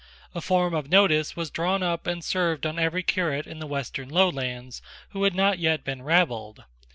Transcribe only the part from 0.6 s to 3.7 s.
of notice was drawn up and served on every curate in the